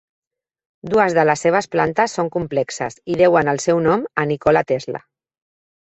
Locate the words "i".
3.15-3.21